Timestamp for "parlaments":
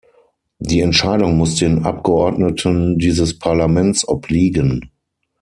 3.37-4.07